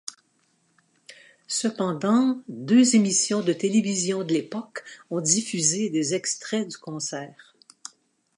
[1.47, 7.55] Cependant deux émissions de télévision de l'époque ont diffusé des extraits du concert.